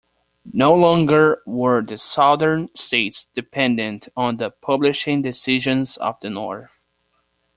No 0.55 0.73
longer 0.73 1.43
were 1.45 1.83
the 1.83 1.95
Southern 1.99 2.69
states 2.75 3.27
dependent 3.35 4.07
on 4.17 4.37
the 4.37 4.49
publishing 4.49 5.21
decisions 5.21 5.95
of 5.97 6.15
the 6.23 6.29
North. 6.31 6.71